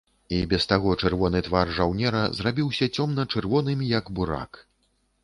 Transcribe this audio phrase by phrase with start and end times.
[0.35, 4.51] І без таго чырвоны твар жаўнера зрабіўся цёмна-чырвоным, як бурак.